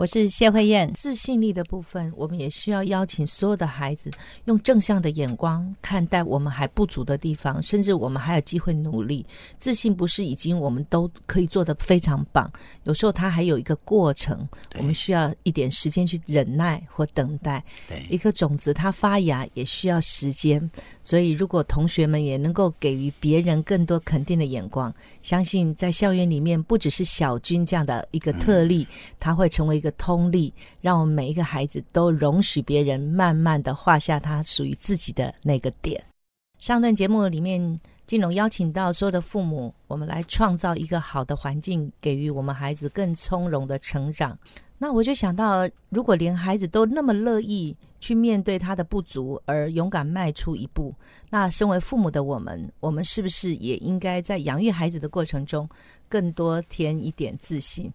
[0.00, 4.10] 我是谢慧燕，自信力的部分，我们也需要邀请所有的孩子
[4.46, 9.26] 用正向的眼光看待我们还不足的地方，甚至我们还有机会努力。
[9.58, 12.50] 自信不是已经我们都可以做得非常棒，
[12.84, 14.48] 有时候它还有一个过程，
[14.78, 17.62] 我们需要一点时间去忍耐或等待。
[18.08, 20.58] 一颗种子它发芽也需要时间，
[21.10, 28.86] 所以如果同学们也能够给予别人更多肯定的眼光，相信在校园里面不只是小军这样的一个特例，
[29.18, 29.90] 他会成为一个。
[30.00, 36.02] 通例，让我们每一个孩子都容许别人慢慢的画下他属于自己的那个点。
[36.58, 44.38] 上段节目里面，金龙邀请到所有的父母，我们来创造一个好的环境，给予我们孩子更从容的成长。
[44.82, 50.94] 那我就想到，如果连孩子都那么乐意去面对他的不足，而勇敢迈出一步，
[51.28, 55.68] 那身为父母的我们，我们是不是也应该在养育孩子的过程中，
[56.08, 57.92] 更多添一点自信？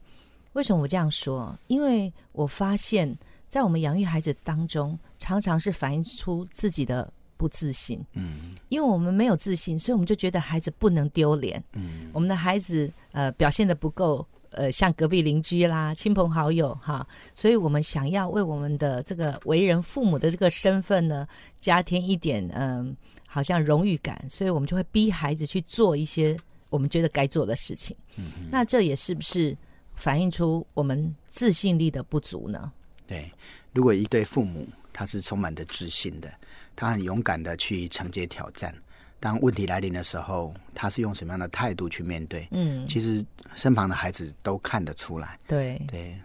[0.53, 1.58] 为什么我这样说？
[1.66, 3.11] 因为我发现，
[3.47, 8.00] 在我们养育孩子当中，常常是反映出自己的不自信。
[8.13, 11.61] 嗯，因为我们没有自信，所以我们就觉得孩子不能丢脸。
[11.73, 14.23] 嗯，我们的孩子呃表现的不够
[14.56, 21.28] 呃像隔壁邻居啦、亲朋好友哈，所以我们想要为我们的这个为人父母的这个身份呢，
[21.62, 22.95] 加添一点嗯，
[23.28, 26.36] 好像荣誉感，所以我们就会逼孩子去做一些
[26.70, 27.95] 我们觉得该做的事情。
[28.17, 29.56] 嗯，那这也是不是？
[29.97, 32.69] 反映出我们自信力的不足呢？
[33.08, 33.31] 对，
[33.72, 36.30] 如果一对父母他是充满着自信的，
[36.75, 38.75] 他很勇敢的去承接挑战，
[39.20, 42.48] 当问题来临的时候，他是用什么样的态度去面对？
[42.52, 45.40] 嗯，其实身旁的孩子都看得出来。
[45.48, 46.16] 对对，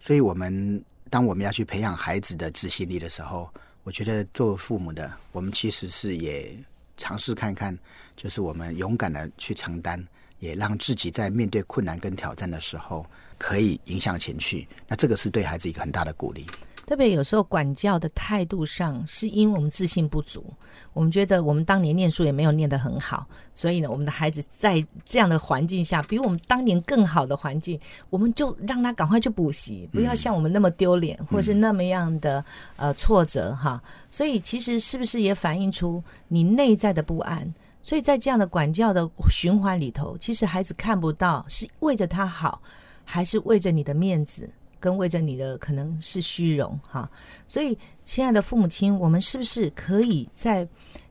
[0.00, 3.48] 所以我们当我们要去培养孩子的自信力的时候，
[3.84, 6.56] 我觉得做父母的，我们其实是也
[6.96, 7.78] 尝试看看，
[8.16, 10.04] 就是我们勇敢的去承担。
[10.38, 13.06] 也让自己在面对困难跟挑战的时候，
[13.38, 14.66] 可以迎向前去。
[14.88, 16.44] 那这个是对孩子一个很大的鼓励。
[16.86, 20.44] 特别有时候管教的态度上，是因为我们自信不足，
[20.92, 27.78] 我们觉得我们当年念书也没有念得很好，所以呢，我们的孩子在这样的环境下，比我们当年更好的环境，
[28.10, 32.44] 我们就让他赶快去补习，不要像我们那么丢脸，或是那么样的
[32.76, 33.82] 呃挫折哈。
[34.10, 37.52] 所以其实是不是也反映出你内在的不安？
[37.84, 42.60] 所以在这样的管教的循环里头，其实孩子看不到是为着他好，
[43.04, 44.48] 还是为着你的面子，
[44.82, 47.08] 跟为着你的可能是虚荣哈。
[47.46, 50.66] 所以，亲爱的父母亲，我们是不是可以在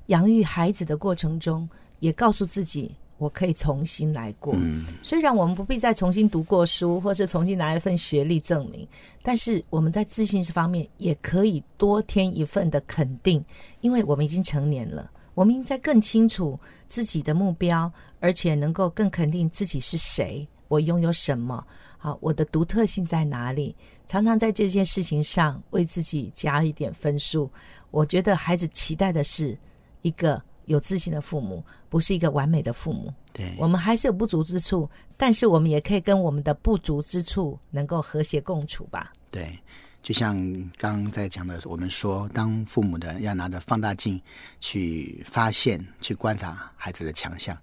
[0.08, 1.68] 养育孩子的过程中，
[2.00, 4.54] 也告诉自己，我可以重新来过？
[5.02, 8.86] 虽然我们不必再重新读过书，或是重新拿一份学历证明，
[9.24, 13.42] 但是我们在自信这方面也可以多添一份的肯定，
[13.80, 15.10] 因为我们已经成年了。
[15.34, 17.90] 我们应该更清楚自己的目标，
[18.20, 21.66] 而且能够更肯定自己是谁，我拥有什么，
[22.04, 23.76] 好，我的独特性在哪里？
[24.08, 27.48] 常常在这件事情上为自己加一点分数。
[27.92, 29.56] 我觉得孩子期待的是
[30.02, 33.14] 一个有自信的父母，不是一个完美的父母。
[33.32, 39.14] 对我们还是有不足之处，但是我们也可以跟我们的不足之处能够和谐共处吧。
[39.30, 39.56] 对。
[40.02, 40.36] 就像
[40.78, 44.20] 刚刚在讲的，我们说，当父母的要拿着放大镜
[44.60, 47.56] 去发现、去观察孩子的强项，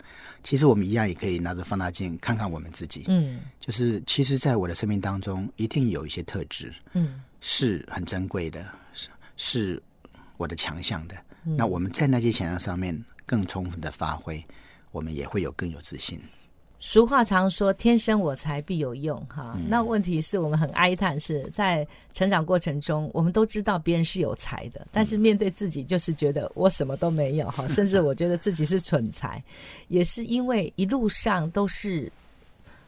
[0.44, 3.04] 其实我们一样也可以拿着放大镜看看我们自己。
[3.09, 9.82] 嗯，就是其实，在我的生命当中，一定有一些特质，嗯，是很珍贵的，是是
[10.37, 11.16] 我的强项的。
[11.43, 14.44] 那我们在那些强项上面更充分的发挥，
[14.93, 16.20] 我们也会有更有自信。
[16.81, 29.43] 俗话常说“天生我材必有用”哈，那问题是我们很哀叹，是在成长过程中，我们都知道别人是有才的，但是面对自己就是觉得我什么都没有哈， 甚至我觉得自己是蠢材，
[29.88, 32.11] 也是因为一路上都是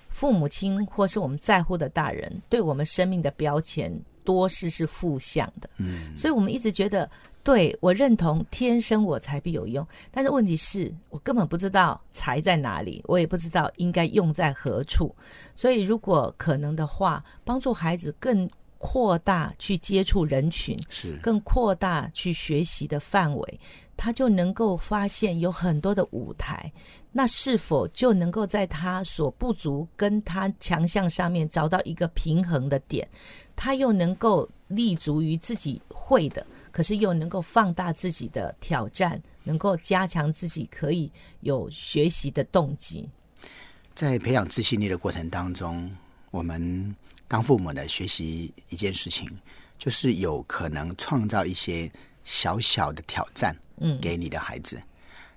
[0.09, 3.93] 父母亲或是我们在乎的大人对我们生命的标签
[4.25, 7.11] 多是是负向的，嗯，所以我们一直觉得。
[7.43, 15.15] 对我认同天生我材必有用，但是问题是我根本不知道才在哪里，我也不知道应该用在何处。
[15.57, 18.49] 所以如果可能的话，帮助孩子更
[18.79, 23.61] 扩大去接触人群，是更扩大去学习的范围，
[23.97, 26.71] 他就能够发现有很多的舞台。
[27.13, 33.09] 那是否就能够在他所不足跟他强项上面找到一个平衡的点？
[33.57, 34.49] 他又能够。
[34.71, 43.09] 立足于自己会的，可是又能够放大自己的挑战，能够加强自己可以有学习的动机。
[43.95, 45.91] 在培养自信力的过程当中，
[46.31, 46.95] 我们
[47.29, 49.29] 当父母的学习一件事情，
[49.79, 51.91] 就是有可能创造一些
[52.25, 54.81] 小小的挑战，嗯给你的孩子。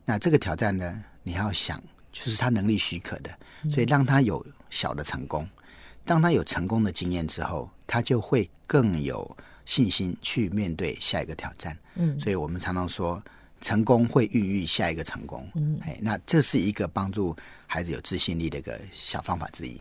[0.05, 1.81] 那这个挑战呢，你要想，
[2.11, 3.31] 就是他能力许可的，
[3.71, 5.47] 所以让他有小的成功。
[6.05, 11.77] 当他有成功的经验之后，他就会更有信心去面对下一个挑战。
[11.95, 13.23] 嗯所以我们常常说，
[13.61, 15.47] 成功会孕育下一个成功。
[15.55, 17.35] 嗯哎，那这是一个帮助
[17.67, 19.79] 孩子有自信力的一个小方法之一。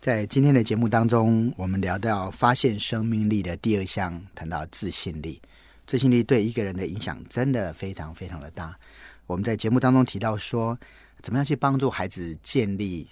[0.00, 5.40] 在今天的节目当中，我们聊到发现生命力的第二项，谈到自信力。
[5.86, 8.78] 自信力对一个人的影响真的非常非常的大。
[9.26, 10.78] 我们在节目当中提到说，
[11.22, 13.08] 怎么样去帮助孩子建立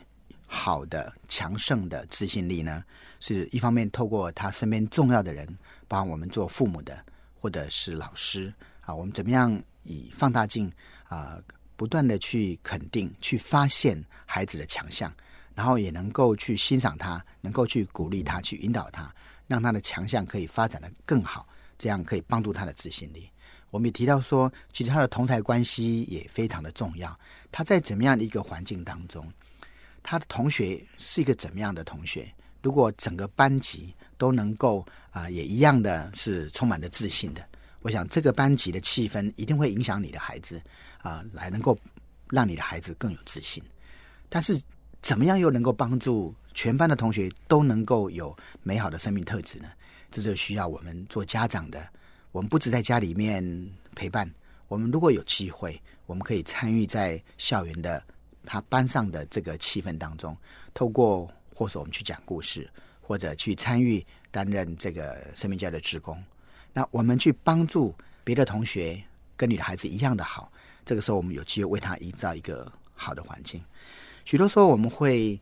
[0.47, 2.85] 好的、强盛的自信力呢？
[3.19, 5.47] 是一方面透过他身边重要的人，
[5.89, 7.03] 包含我们做父母的，
[7.35, 8.53] 或者是老师
[8.83, 10.71] 啊，我们怎么样以放大镜
[11.09, 11.39] 啊，
[11.77, 15.13] 不断的去肯定、去发现孩子的强项，
[15.55, 19.13] 然后也能够去欣赏他，能够去鼓励他，去引导他，
[19.47, 23.29] 让他的强项可以发展的更好，这样可以帮助他的自信力。
[23.71, 27.19] 我们也提到说，其实他的同才关系也非常的重要。
[27.51, 29.27] 他在怎么样的一个环境当中，
[30.09, 32.33] 他的同学是一个怎么样的同学？
[32.63, 37.45] 如果整个班级都能够啊、也一样的是充满着自信的，
[37.81, 40.63] 我想这个班级的气氛一定会影响你的孩子
[41.03, 41.77] 啊、来能够
[42.31, 43.61] 让你的孩子更有自信。
[44.29, 44.61] 但是
[45.03, 49.69] 怎么样又能够帮助全班的同学都能够有美好的生命特质呢？
[50.13, 51.85] 这就需要我们做家长的，
[52.31, 53.43] 我们不止在家里面
[53.97, 54.33] 陪伴，
[54.69, 58.01] 我们如果有机会，我们可以参与在校园的
[58.47, 60.35] 他班上的这个气氛当中，
[60.73, 62.71] 透过或者我们去讲故事，
[63.03, 66.23] 或者去参与担任这个生命教育的职工，
[66.73, 67.95] 那我们去帮助
[68.25, 69.03] 别的同学
[69.37, 70.51] 跟你的孩子一样的好，
[70.85, 73.63] 这个时候我们有机会为他营造一个好的环境。
[74.25, 75.39] 许多时候我们会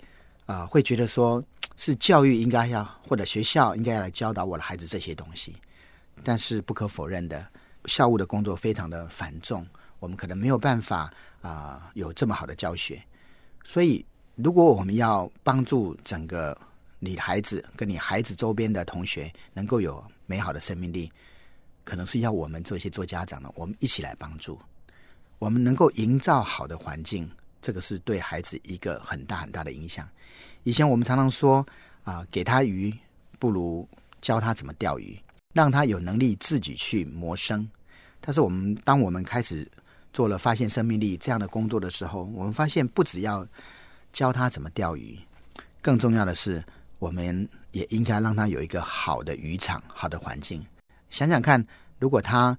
[0.46, 1.42] 啊、会觉得说
[1.76, 5.54] 是教育应该要或者学校应该要来教导我的孩子这些东西，
[6.22, 7.46] 但是不可否认的，
[7.86, 9.66] 校务的工作非常的繁重，
[10.04, 11.10] 我们可能没有办法
[11.40, 13.02] 啊、有这么好的教学，
[13.64, 14.04] 所以
[14.34, 16.56] 如果我们要帮助整个
[16.98, 21.10] 你的孩子跟你孩子周边的同学能够有美好的生命力，
[21.84, 24.58] 可能是要我们这些做家长的，我们一起来帮助，
[25.38, 27.30] 我们能够营造好的环境，
[27.62, 30.06] 这个是对孩子一个很大很大的影响。
[30.64, 31.66] 以前我们常常说
[32.02, 32.94] 啊、给他鱼
[33.38, 33.88] 不如
[34.20, 35.18] 教他怎么钓鱼，
[35.54, 37.66] 让他有能力自己去谋生。
[38.20, 39.70] 但是我们当我们开始
[40.14, 43.46] 做了发现生命力这样的工作的时候，我们发现不只要
[44.12, 45.18] 教他怎么钓鱼，
[45.82, 46.64] 更重要的是，
[47.00, 50.64] 我们也应该让他有一个好的渔场、好的环境。
[51.10, 51.62] 想想看，
[51.98, 52.56] 如果他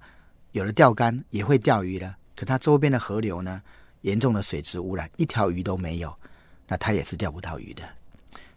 [0.52, 3.62] 有了钓竿，也会钓鱼了，可他周边的河流呢，
[4.02, 6.14] 严重的水质污染，一条鱼都没有，
[6.68, 7.82] 那他也是钓不到鱼的。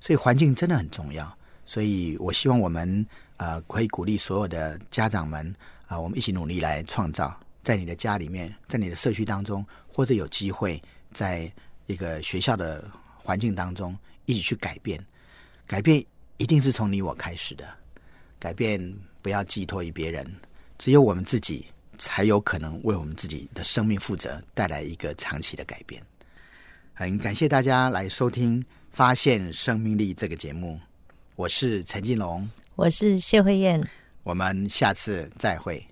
[0.01, 1.33] 所以环境真的很重要。
[1.65, 3.05] 所以我希望我们
[3.37, 5.55] 呃可以鼓励所有的家长们
[5.87, 7.33] 啊、我们一起努力来创造，
[7.69, 10.81] 在你的家里面，在你的社区当中，或者有机会
[11.13, 11.48] 在
[11.86, 13.95] 一个学校的环境当中，
[14.25, 15.00] 一起去改变。
[15.68, 16.04] 改变
[16.38, 17.69] 一定是从你我开始的，
[18.39, 18.81] 改变
[19.21, 20.26] 不要寄托于别人，
[20.80, 21.68] 只有我们自己
[21.99, 26.02] 才有可能为我们自己的生命负责，带来一个长期的改变。
[26.95, 28.59] 很感谢大家来收听
[28.90, 30.80] 《发现生命力》这个节目，
[31.35, 33.80] 我是陈金龙，我是谢慧燕。
[34.23, 35.85] 我们下次再会。